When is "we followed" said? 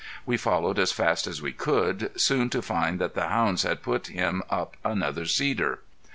0.25-0.79